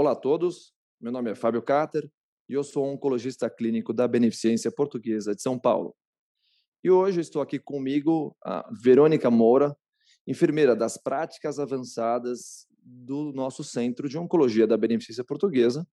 [0.00, 2.08] Olá a todos, meu nome é Fábio Cater
[2.48, 5.92] e eu sou oncologista clínico da Beneficência Portuguesa de São Paulo.
[6.84, 9.76] E hoje estou aqui comigo a Verônica Moura,
[10.24, 15.84] enfermeira das práticas avançadas do nosso Centro de Oncologia da Beneficência Portuguesa.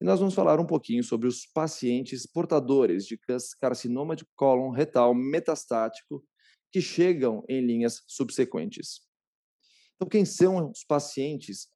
[0.00, 3.18] E nós vamos falar um pouquinho sobre os pacientes portadores de
[3.60, 6.24] carcinoma de cólon retal metastático
[6.70, 9.00] que chegam em linhas subsequentes.
[9.96, 11.66] Então, quem são os pacientes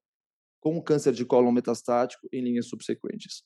[0.61, 3.43] com câncer de cólon metastático em linhas subsequentes?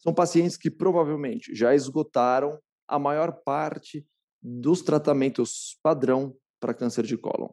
[0.00, 4.06] São pacientes que provavelmente já esgotaram a maior parte
[4.42, 7.48] dos tratamentos padrão para câncer de cólon.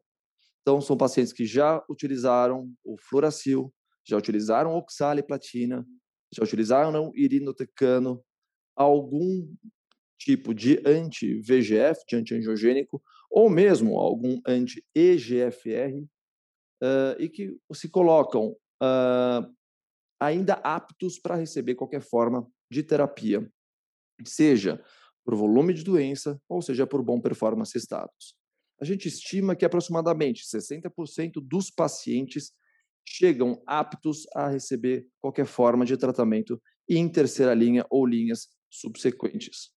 [0.61, 3.73] Então, são pacientes que já utilizaram o fluoracil,
[4.05, 5.85] já utilizaram oxaliplatina,
[6.33, 8.23] já utilizaram irinotecano,
[8.75, 9.47] algum
[10.19, 16.03] tipo de anti-VGF, de antiangiogênico, ou mesmo algum anti-EGFR,
[16.83, 19.53] uh, e que se colocam uh,
[20.19, 23.51] ainda aptos para receber qualquer forma de terapia,
[24.25, 24.83] seja
[25.23, 28.35] por volume de doença, ou seja por bom performance status.
[28.79, 32.51] A gente estima que aproximadamente 60% dos pacientes
[33.07, 39.71] chegam aptos a receber qualquer forma de tratamento em terceira linha ou linhas subsequentes.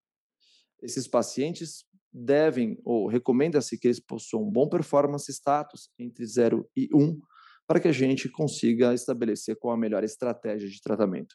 [0.83, 7.21] Esses pacientes devem, ou recomenda-se que eles possuam bom performance status entre 0 e 1,
[7.67, 11.35] para que a gente consiga estabelecer qual a melhor estratégia de tratamento.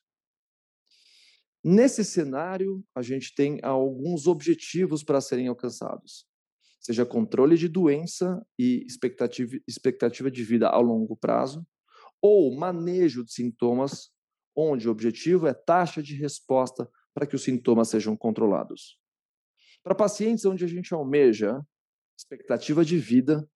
[1.64, 6.26] Nesse cenário, a gente tem alguns objetivos para serem alcançados,
[6.80, 11.68] seja controle de doença e expectativa, expectativa de vida a longo prazo,
[12.22, 14.10] ou manejo de sintomas,
[14.56, 18.98] onde o objetivo é taxa de resposta para que os sintomas sejam controlados.
[19.84, 21.62] Para pacientes onde a gente almeja
[22.18, 23.50] expectativa de vida,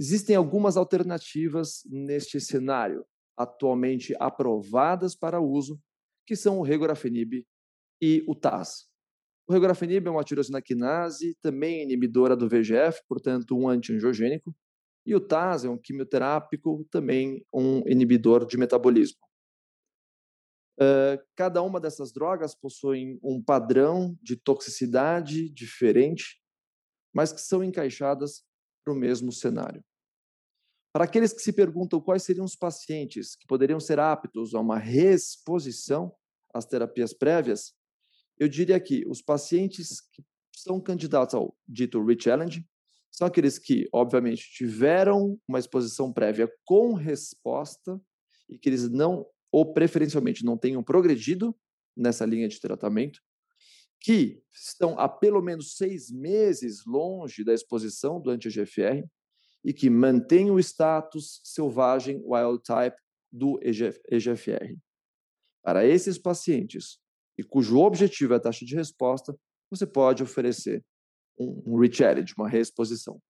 [0.00, 3.04] existem algumas alternativas neste cenário,
[3.36, 5.78] atualmente aprovadas para uso,
[6.26, 7.46] que são o regorafenib
[8.00, 8.88] e o TAS.
[9.46, 14.56] O regorafenib é uma tirosina quinase, também inibidora do VEGF, portanto um antiangiogênico,
[15.04, 19.20] e o TAS é um quimioterápico, também um inibidor de metabolismo.
[21.36, 26.40] Cada uma dessas drogas possui um padrão de toxicidade diferente,
[27.14, 28.42] mas que são encaixadas
[28.82, 29.84] para o mesmo cenário.
[30.92, 34.78] Para aqueles que se perguntam quais seriam os pacientes que poderiam ser aptos a uma
[34.78, 36.12] reexposição
[36.52, 37.72] às terapias prévias,
[38.38, 40.24] eu diria que os pacientes que
[40.56, 42.66] são candidatos ao dito re-challenge
[43.10, 48.00] são aqueles que, obviamente, tiveram uma exposição prévia com resposta
[48.48, 51.56] e que eles não ou preferencialmente não tenham progredido
[51.96, 53.20] nessa linha de tratamento,
[54.00, 59.04] que estão há pelo menos seis meses longe da exposição do anti-EGFR
[59.64, 62.96] e que mantêm o status selvagem wild type
[63.30, 64.76] do EGFR.
[65.62, 66.98] Para esses pacientes,
[67.38, 69.38] e cujo objetivo é a taxa de resposta,
[69.70, 70.84] você pode oferecer
[71.38, 73.20] um, um rechallenge, uma reexposição.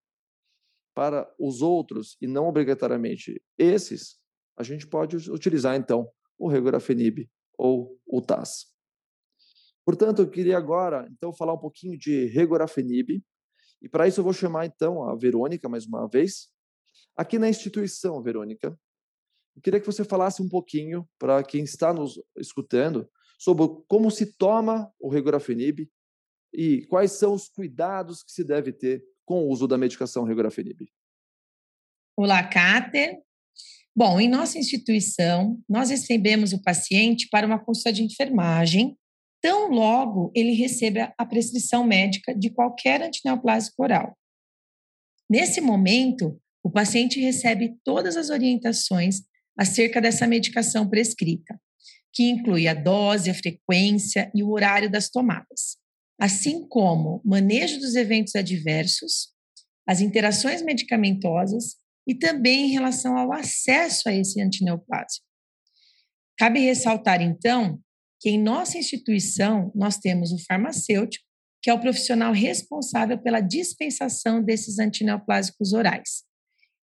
[0.94, 4.18] Para os outros, e não obrigatoriamente esses,
[4.56, 8.66] a gente pode utilizar, então, o regorafenib ou o TAS.
[9.84, 13.22] Portanto, eu queria agora, então, falar um pouquinho de regorafenib,
[13.82, 16.48] e para isso eu vou chamar, então, a Verônica, mais uma vez.
[17.16, 18.78] Aqui na instituição, Verônica,
[19.56, 23.08] eu queria que você falasse um pouquinho, para quem está nos escutando,
[23.38, 25.90] sobre como se toma o regorafenib
[26.52, 30.86] e quais são os cuidados que se deve ter com o uso da medicação regorafenib.
[32.16, 33.18] Olá, Cáter.
[33.96, 38.96] Bom, em nossa instituição, nós recebemos o paciente para uma consulta de enfermagem,
[39.40, 44.16] tão logo ele receba a prescrição médica de qualquer antineoplásico oral.
[45.28, 49.22] Nesse momento, o paciente recebe todas as orientações
[49.56, 51.60] acerca dessa medicação prescrita,
[52.12, 55.76] que inclui a dose, a frequência e o horário das tomadas,
[56.18, 59.32] assim como manejo dos eventos adversos,
[59.86, 61.76] as interações medicamentosas
[62.06, 65.24] e também em relação ao acesso a esse antineoplásico.
[66.36, 67.80] Cabe ressaltar, então,
[68.20, 71.24] que em nossa instituição nós temos o farmacêutico,
[71.62, 76.22] que é o profissional responsável pela dispensação desses antineoplásicos orais.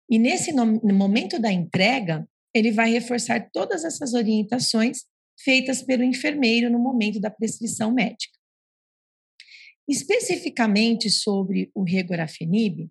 [0.10, 5.06] E nesse no, momento da entrega, ele vai reforçar todas essas orientações
[5.40, 8.38] feitas pelo enfermeiro no momento da prescrição médica.
[9.88, 12.90] Especificamente sobre o regorafenib,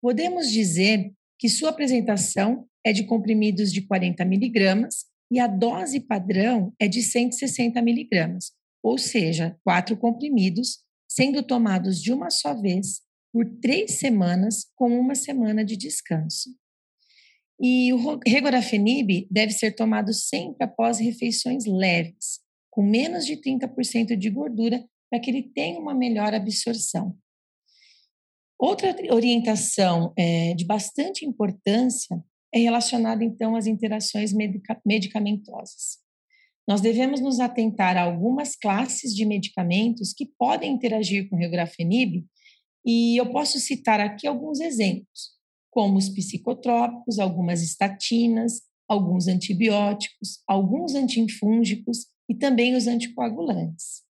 [0.00, 6.74] podemos dizer que sua apresentação é de comprimidos de 40 miligramas e a dose padrão
[6.78, 13.46] é de 160 miligramas, ou seja, quatro comprimidos, sendo tomados de uma só vez por
[13.60, 16.50] três semanas, com uma semana de descanso.
[17.60, 22.40] E o regorafenib deve ser tomado sempre após refeições leves,
[22.70, 27.16] com menos de 30% de gordura, para que ele tenha uma melhor absorção.
[28.58, 32.22] Outra orientação é, de bastante importância
[32.52, 35.98] é relacionada, então, às interações medica medicamentosas.
[36.68, 42.24] Nós devemos nos atentar a algumas classes de medicamentos que podem interagir com o regorafenib,
[42.84, 50.94] e eu posso citar aqui alguns exemplos como os psicotrópicos, algumas estatinas, alguns antibióticos, alguns
[50.94, 54.02] antifúngicos e também os anticoagulantes.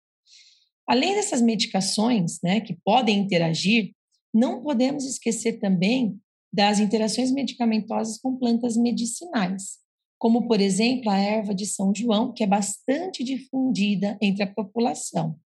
[0.87, 3.93] Além dessas medicações, né, que podem interagir,
[4.33, 6.17] não podemos esquecer também
[6.51, 9.79] das interações medicamentosas com plantas medicinais,
[10.17, 15.39] como, por exemplo, a erva de São João, que é bastante difundida entre a população.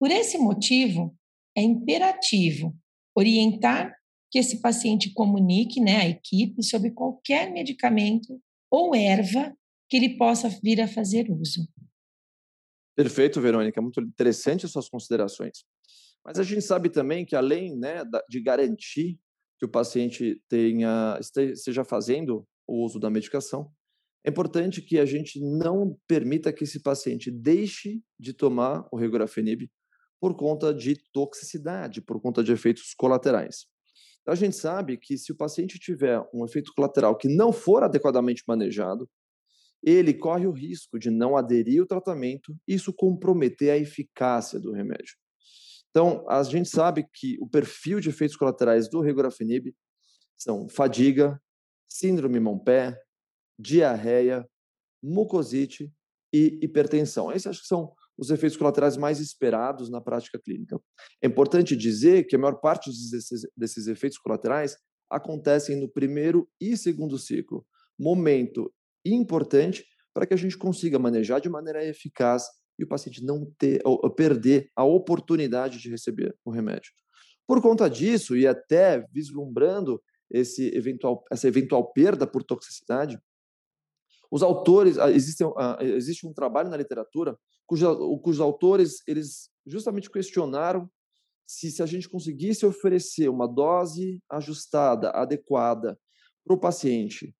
[0.00, 1.16] Por esse motivo,
[1.56, 2.74] é imperativo
[3.14, 3.94] orientar
[4.30, 8.40] que esse paciente comunique né, à equipe sobre qualquer medicamento
[8.70, 9.54] ou erva
[9.88, 11.68] que ele possa vir a fazer uso.
[12.96, 13.80] Perfeito, Verônica.
[13.82, 15.64] Muito interessante as suas considerações.
[16.24, 19.18] Mas a gente sabe também que, além né, de garantir
[19.62, 23.70] que o paciente tenha, esteja fazendo o uso da medicação,
[24.26, 29.70] é importante que a gente não permita que esse paciente deixe de tomar o regorafenib
[30.20, 33.66] por conta de toxicidade, por conta de efeitos colaterais.
[34.20, 37.84] Então, a gente sabe que se o paciente tiver um efeito colateral que não for
[37.84, 39.08] adequadamente manejado,
[39.80, 44.72] ele corre o risco de não aderir ao tratamento e isso comprometer a eficácia do
[44.72, 45.21] remédio.
[45.92, 49.74] Então, a gente sabe que o perfil de efeitos colaterais do regorafenib
[50.38, 51.40] são fadiga,
[51.86, 52.98] síndrome mão-pé,
[53.58, 54.48] diarreia,
[55.02, 55.92] mucosite
[56.32, 57.30] e hipertensão.
[57.30, 60.80] Esses acho que são os efeitos colaterais mais esperados na prática clínica.
[61.22, 64.76] É importante dizer que a maior parte desses, desses efeitos colaterais
[65.10, 67.66] acontecem no primeiro e segundo ciclo,
[67.98, 68.72] momento
[69.04, 69.84] importante
[70.14, 72.46] para que a gente consiga manejar de maneira eficaz
[72.78, 76.90] e o paciente não ter ou perder a oportunidade de receber o remédio.
[77.46, 83.18] Por conta disso e até vislumbrando esse eventual, essa eventual perda por toxicidade,
[84.30, 87.36] os autores, ah, existe, ah, existe um trabalho na literatura
[87.66, 90.90] cujos autores eles justamente questionaram
[91.46, 95.98] se, se a gente conseguisse oferecer uma dose ajustada, adequada
[96.44, 97.34] para o paciente,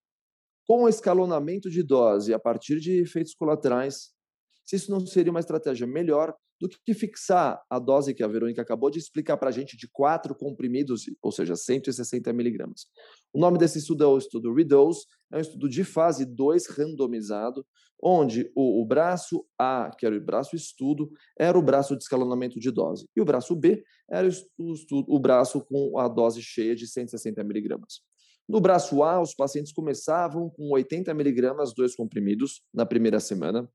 [0.67, 4.13] com escalonamento de dose a partir de efeitos colaterais,
[4.65, 8.63] se isso não seria uma estratégia melhor do que fixar a dose que a Verônica
[8.63, 12.87] acabou de explicar para a gente de quatro comprimidos, ou seja, 160 miligramas.
[13.33, 17.67] O nome desse estudo é o estudo REDOSE, é um estudo de fase 2 randomizado,
[18.01, 22.61] onde o, o, braço A, que era o braço estudo, era o braço de escalonamento
[22.61, 26.77] de dose, e o braço B era o, estudo, o braço com a dose cheia
[26.77, 28.03] de 160 miligramas.
[28.49, 33.69] No braço A, os pacientes começavam com 80 miligramas, dois comprimidos, na primeira semana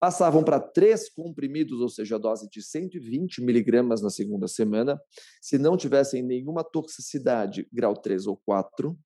[0.00, 5.00] passavam para três comprimidos, ou seja, a dose de 120 miligramas na segunda semana,
[5.40, 8.98] se não tivessem nenhuma toxicidade, grau 3 ou 4.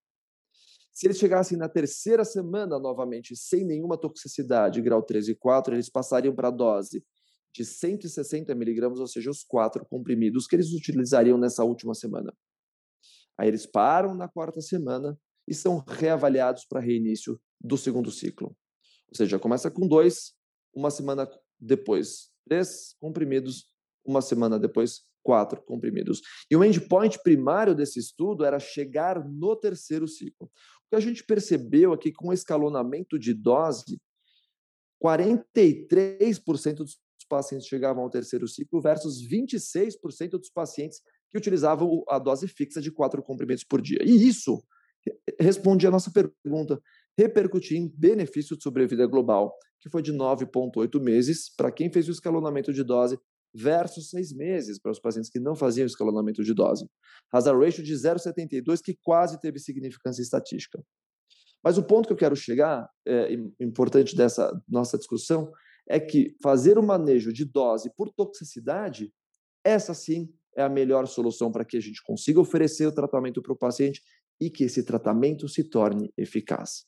[0.92, 5.88] Se eles chegassem na terceira semana, novamente, sem nenhuma toxicidade, grau 3 e 4, eles
[5.88, 7.04] passariam para a dose
[7.54, 12.32] de 160 miligramas, ou seja, os quatro comprimidos que eles utilizariam nessa última semana.
[13.38, 18.56] Aí eles param na quarta semana e são reavaliados para reinício do segundo ciclo.
[19.08, 20.34] Ou seja, começa com dois,
[20.74, 23.66] uma semana depois, três comprimidos,
[24.04, 26.20] uma semana depois, quatro comprimidos.
[26.50, 30.46] E o endpoint primário desse estudo era chegar no terceiro ciclo.
[30.46, 34.00] O que a gente percebeu aqui com o escalonamento de dose,
[35.04, 36.98] 43% dos
[37.28, 42.90] pacientes chegavam ao terceiro ciclo versus 26% dos pacientes que utilizavam a dose fixa de
[42.90, 43.98] quatro comprimidos por dia.
[44.02, 44.62] E isso
[45.38, 46.80] responde a nossa pergunta:
[47.18, 52.12] repercutir em benefício de sobrevida global, que foi de 9,8 meses para quem fez o
[52.12, 53.18] escalonamento de dose,
[53.52, 56.86] versus seis meses para os pacientes que não faziam escalonamento de dose.
[57.32, 60.80] Hazard ratio de 0,72, que quase teve significância estatística.
[61.64, 65.50] Mas o ponto que eu quero chegar, é, importante dessa nossa discussão,
[65.88, 69.12] é que fazer o manejo de dose por toxicidade,
[69.64, 73.52] essa sim é a melhor solução para que a gente consiga oferecer o tratamento para
[73.52, 74.02] o paciente
[74.40, 76.86] e que esse tratamento se torne eficaz.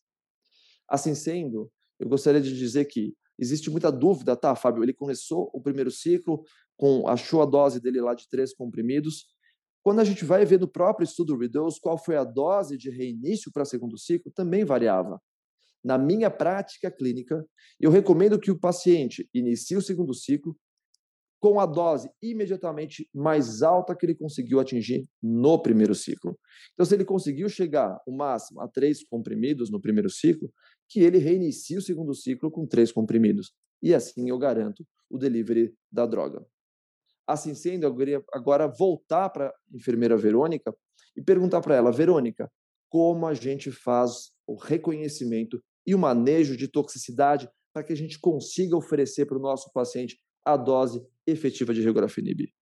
[0.91, 1.71] Assim sendo,
[2.01, 4.83] eu gostaria de dizer que existe muita dúvida, tá, Fábio?
[4.83, 6.43] Ele começou o primeiro ciclo,
[6.77, 9.27] com achou a dose dele lá de três comprimidos.
[9.83, 13.53] Quando a gente vai ver no próprio estudo Reduce qual foi a dose de reinício
[13.53, 15.21] para segundo ciclo, também variava.
[15.83, 17.43] Na minha prática clínica,
[17.79, 20.55] eu recomendo que o paciente inicie o segundo ciclo,
[21.41, 26.39] com a dose imediatamente mais alta que ele conseguiu atingir no primeiro ciclo.
[26.75, 30.53] Então, se ele conseguiu chegar o máximo a três comprimidos no primeiro ciclo,
[30.89, 33.53] que ele reinicie o segundo ciclo com três comprimidos.
[33.83, 36.45] E assim eu garanto o delivery da droga.
[37.27, 40.75] Assim sendo, eu queria agora voltar para a enfermeira Verônica
[41.17, 42.51] e perguntar para ela, Verônica,
[42.91, 48.19] como a gente faz o reconhecimento e o manejo de toxicidade para que a gente
[48.19, 52.53] consiga oferecer para o nosso paciente a dose efetiva de regorafenib?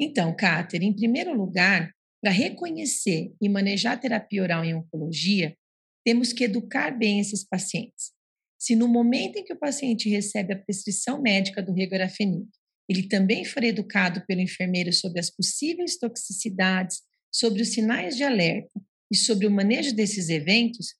[0.00, 5.56] Então, Cáter, em primeiro lugar, para reconhecer e manejar a terapia oral em oncologia,
[6.04, 8.12] temos que educar bem esses pacientes.
[8.58, 12.48] Se no momento em que o paciente recebe a prescrição médica do regorafenib,
[12.88, 18.80] ele também for educado pelo enfermeiro sobre as possíveis toxicidades, sobre os sinais de alerta
[19.10, 20.94] e sobre o manejo desses eventos,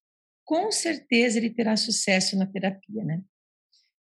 [0.45, 3.23] com certeza ele terá sucesso na terapia, né?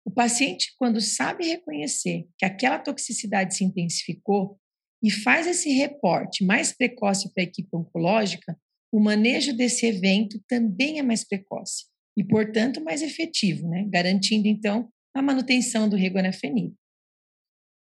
[0.05, 4.59] O paciente, quando sabe reconhecer que aquela toxicidade se intensificou
[5.01, 8.57] e faz esse reporte mais precoce para a equipe oncológica,
[8.91, 11.85] o manejo desse evento também é mais precoce
[12.17, 13.85] e, portanto, mais efetivo, né?
[13.89, 16.73] garantindo, então, a manutenção do regorafenib.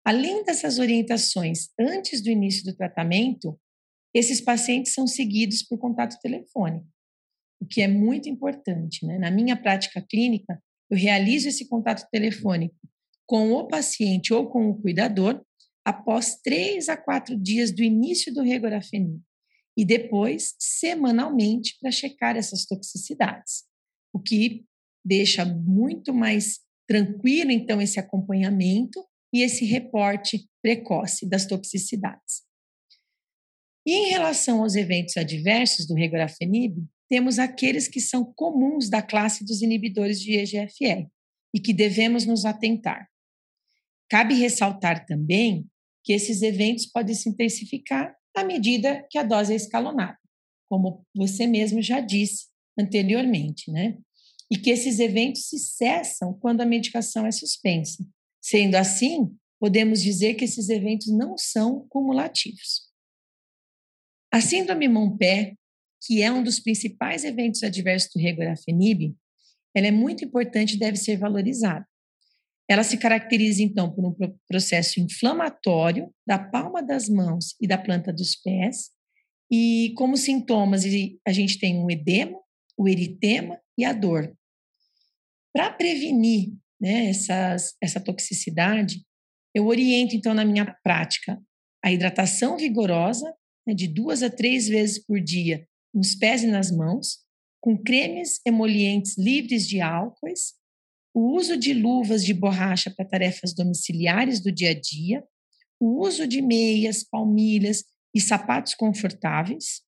[0.05, 3.59] Além dessas orientações antes do início do tratamento,
[4.13, 6.87] esses pacientes são seguidos por contato telefônico,
[7.61, 9.05] o que é muito importante.
[9.05, 9.17] Né?
[9.17, 12.75] Na minha prática clínica, eu realizo esse contato telefônico
[13.25, 15.43] com o paciente ou com o cuidador
[15.85, 19.21] após três a quatro dias do início do regorafenib
[19.77, 23.63] e depois semanalmente para checar essas toxicidades,
[24.11, 24.65] o que
[25.05, 32.43] deixa muito mais tranquilo então esse acompanhamento e esse reporte precoce das toxicidades.
[33.85, 39.45] E em relação aos eventos adversos do regorafenib, temos aqueles que são comuns da classe
[39.45, 41.07] dos inibidores de EGFR
[41.53, 43.09] e que devemos nos atentar.
[44.09, 45.65] Cabe ressaltar também
[46.03, 50.17] que esses eventos podem se intensificar à medida que a dose é escalonada,
[50.69, 52.47] como você mesmo já disse
[52.77, 53.97] anteriormente, né?
[54.49, 58.05] E que esses eventos se cessam quando a medicação é suspensa.
[58.41, 62.87] Sendo assim, podemos dizer que esses eventos não são cumulativos.
[64.31, 65.56] A síndrome Montpé
[66.07, 69.13] que é um dos principais eventos adversos do regorafenib,
[69.75, 71.85] ela é muito importante e deve ser valorizada.
[72.69, 74.15] Ela se caracteriza, então, por um
[74.47, 78.89] processo inflamatório da palma das mãos e da planta dos pés,
[79.51, 80.83] e como sintomas,
[81.25, 82.39] a gente tem o edema,
[82.77, 84.33] o eritema e a dor.
[85.53, 89.05] Para prevenir né, essas, essa toxicidade,
[89.53, 91.37] eu oriento, então, na minha prática,
[91.83, 93.33] a hidratação vigorosa,
[93.65, 97.17] né, de duas a três vezes por dia, nos pés e nas mãos,
[97.59, 100.53] com cremes emolientes livres de álcoois,
[101.11, 105.23] o uso de luvas de borracha para tarefas domiciliares do dia a dia,
[105.79, 109.81] o uso de meias, palmilhas e sapatos confortáveis.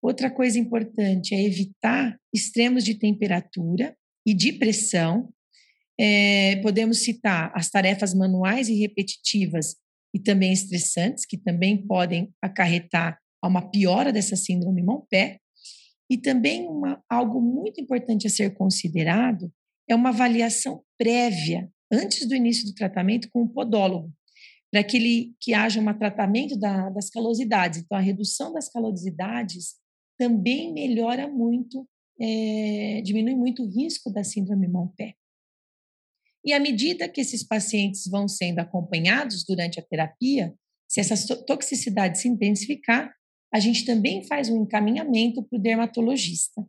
[0.00, 5.32] Outra coisa importante é evitar extremos de temperatura e de pressão.
[5.98, 9.74] É, podemos citar as tarefas manuais e repetitivas
[10.14, 15.38] e também estressantes, que também podem acarretar a uma piora dessa síndrome Montpé.
[16.08, 19.52] E também uma, algo muito importante a ser considerado
[19.88, 24.10] é uma avaliação prévia, antes do início do tratamento, com o podólogo,
[24.72, 27.80] para que, ele, que haja um tratamento da, das calosidades.
[27.80, 29.74] Então, a redução das calosidades
[30.18, 31.86] também melhora muito,
[32.18, 35.14] é, diminui muito o risco da síndrome Montpé.
[36.42, 40.54] E à medida que esses pacientes vão sendo acompanhados durante a terapia,
[40.88, 43.14] se essa toxicidade se intensificar,
[43.54, 46.66] a gente também faz um encaminhamento para o dermatologista.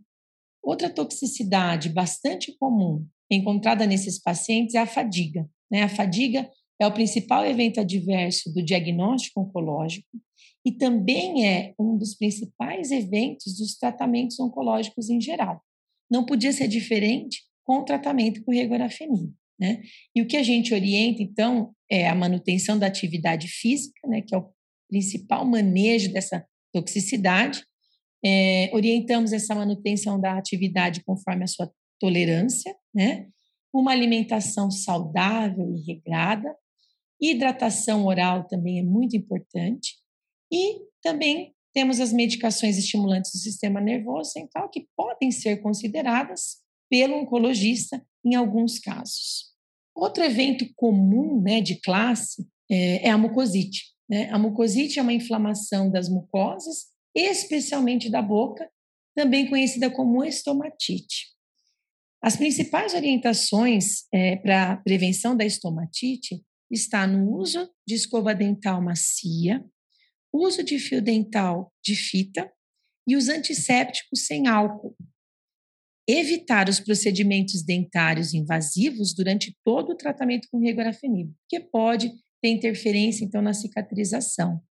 [0.62, 5.50] Outra toxicidade bastante comum encontrada nesses pacientes é a fadiga.
[5.72, 5.82] Né?
[5.82, 6.48] A fadiga
[6.80, 10.08] é o principal evento adverso do diagnóstico oncológico
[10.64, 15.64] e também é um dos principais eventos dos tratamentos oncológicos em geral.
[16.08, 19.34] Não podia ser diferente com o tratamento com regorafenib.
[19.60, 19.82] Né?
[20.14, 24.36] E o que a gente orienta, então, é a manutenção da atividade física, né, que
[24.36, 24.50] é o
[24.88, 27.64] principal manejo dessa toxicidade.
[28.24, 33.28] É, orientamos essa manutenção da atividade conforme a sua tolerância, né?
[33.74, 36.54] Uma alimentação saudável e regrada.
[37.22, 39.96] Hidratação oral também é muito importante.
[40.52, 46.58] E também temos as medicações estimulantes do sistema nervoso central que podem ser consideradas
[46.90, 49.54] pelo oncologista em alguns casos.
[49.94, 53.95] Outro evento comum né, de classe é, é a mucosite.
[54.10, 54.30] Né?
[54.32, 58.70] A mucosite é uma inflamação das mucosas, especialmente da boca,
[59.16, 61.34] também conhecida como estomatite.
[62.22, 69.64] As principais orientações é, para prevenção da estomatite está no uso de escova dental macia,
[70.34, 72.52] uso de fio dental de fita
[73.08, 74.96] e os antissépticos sem álcool.
[76.08, 82.12] Evitar os procedimentos dentários invasivos durante todo o tratamento com regorafenib, que pode
[82.46, 84.62] ter interferência, então, na cicatrização.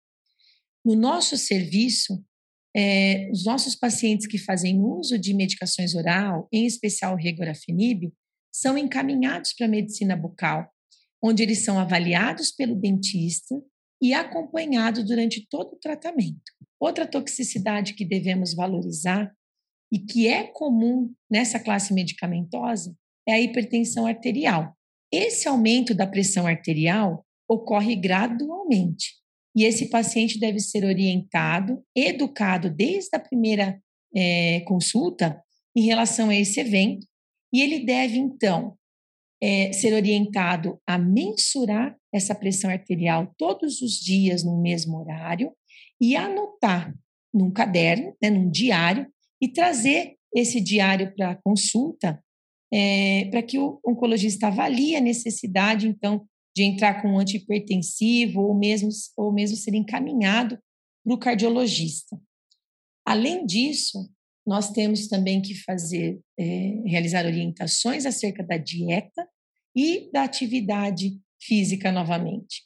[0.85, 2.25] No nosso serviço,
[2.76, 8.12] é, os nossos pacientes que fazem uso de medicações oral, em especial regorafenib,
[8.52, 10.71] são encaminhados para a medicina bucal,
[11.23, 13.54] onde eles são avaliados pelo dentista
[14.00, 16.52] e acompanhados durante todo o tratamento.
[16.78, 19.33] Outra toxicidade que devemos valorizar
[19.90, 22.95] e que é comum nessa classe medicamentosa
[23.26, 24.76] é a hipertensão arterial.
[25.11, 29.14] Esse aumento da pressão arterial ocorre gradualmente.
[29.56, 33.80] E esse paciente deve ser orientado, educado desde a primeira
[34.14, 35.40] é, consulta
[35.76, 37.06] em relação a esse evento,
[37.52, 38.76] e ele deve, então,
[39.40, 45.52] é, ser orientado a mensurar essa pressão arterial todos os dias no mesmo horário
[46.00, 46.94] e anotar
[47.32, 49.06] num caderno, né, num diário,
[49.40, 52.22] e trazer esse diário para a consulta,
[52.72, 58.54] é, para que o oncologista avalie a necessidade, então, de entrar com um antihipertensivo ou
[58.54, 60.58] mesmo, ou mesmo ser encaminhado
[61.02, 62.18] para o cardiologista.
[63.04, 64.11] Além disso,
[64.46, 69.26] nós temos também que fazer, é, realizar orientações acerca da dieta
[69.75, 72.62] e da atividade física novamente.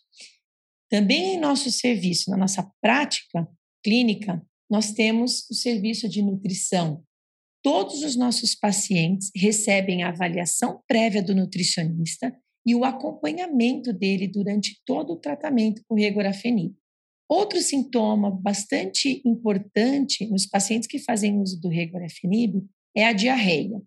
[0.91, 3.49] Também em nosso serviço, na nossa prática
[3.83, 7.03] clínica, nós temos o serviço de nutrição.
[7.63, 12.35] Todos os nossos pacientes recebem a avaliação prévia do nutricionista
[12.67, 16.75] e o acompanhamento dele durante todo o tratamento com regorafenib.
[17.29, 22.65] Outro sintoma bastante importante nos pacientes que fazem uso do regorafenib
[22.97, 23.81] é a diarreia.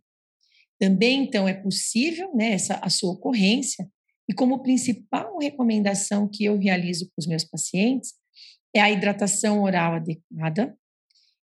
[0.79, 3.87] Também, então, é possível né, essa, a sua ocorrência,
[4.29, 8.13] e como principal recomendação que eu realizo com os meus pacientes
[8.73, 10.73] é a hidratação oral adequada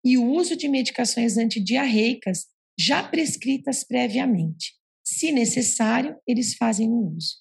[0.02, 2.46] e o uso de medicações antidiarreicas
[2.78, 4.79] já prescritas previamente.
[5.10, 7.38] Se necessário, eles fazem o uso.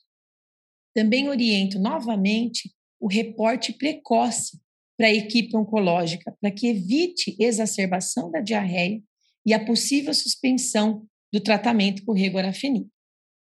[0.91, 4.59] Também oriento novamente o reporte precoce
[4.97, 8.99] para a equipe oncológica, para que evite exacerbação da diarreia
[9.45, 12.89] e a possível suspensão do tratamento com regorafenib.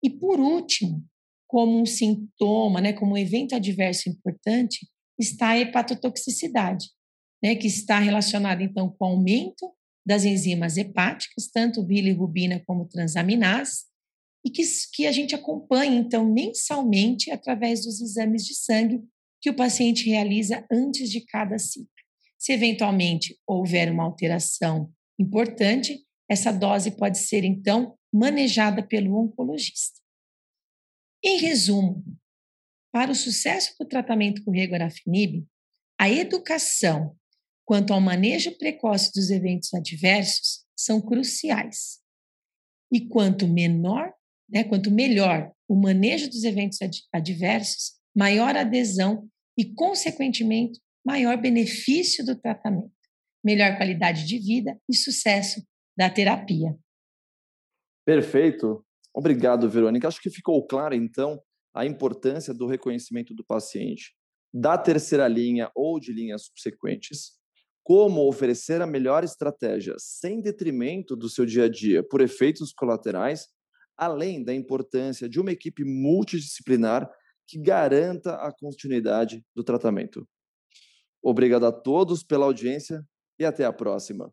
[0.00, 1.04] E por último,
[1.48, 4.88] como um sintoma, né, como um evento adverso importante,
[5.18, 6.86] está a hepatotoxicidade,
[7.42, 9.74] né, que está relacionada então com o aumento
[10.06, 13.92] das enzimas hepáticas, tanto bilirrubina como transaminase,
[14.44, 19.02] e que, que a gente acompanha, então, mensalmente, através dos exames de sangue
[19.40, 21.88] que o paciente realiza antes de cada ciclo.
[22.38, 30.00] Se eventualmente houver uma alteração importante, essa dose pode ser, então, manejada pelo oncologista.
[31.22, 32.04] Em resumo,
[32.92, 35.46] para o sucesso do tratamento com regorafenib,
[35.98, 37.16] a educação
[37.64, 42.00] quanto ao manejo precoce dos eventos adversos são cruciais.
[42.92, 44.12] E quanto menor
[44.48, 44.64] né?
[44.64, 46.78] Quanto melhor o manejo dos eventos
[47.12, 49.28] adversos, maior adesão
[49.58, 52.92] e, consequentemente, maior benefício do tratamento,
[53.44, 55.62] melhor qualidade de vida e sucesso
[55.96, 56.76] da terapia.
[58.04, 58.84] Perfeito.
[59.14, 60.08] Obrigado, Verônica.
[60.08, 61.40] Acho que ficou claro, então,
[61.74, 64.14] a importância do reconhecimento do paciente,
[64.52, 67.32] da terceira linha ou de linhas subsequentes,
[67.82, 73.46] como oferecer a melhor estratégia sem detrimento do seu dia a dia por efeitos colaterais
[73.96, 77.08] além da importância de uma equipe multidisciplinar
[77.46, 80.26] que garanta a continuidade do tratamento.
[81.22, 83.02] Obrigado a todos pela audiência
[83.38, 84.32] e até a próxima.